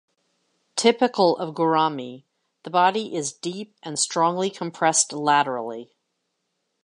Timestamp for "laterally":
5.13-5.91